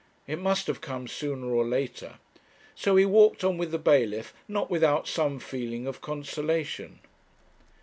It 0.25 0.39
must 0.39 0.65
have 0.65 0.81
come 0.81 1.07
sooner 1.07 1.45
or 1.53 1.63
later. 1.63 2.15
So 2.73 2.95
he 2.95 3.05
walked 3.05 3.43
on 3.43 3.59
with 3.59 3.69
the 3.69 3.77
bailiff 3.77 4.33
not 4.47 4.67
without 4.67 5.07
some 5.07 5.37
feeling 5.37 5.85
of 5.85 6.01
consolation. 6.01 6.97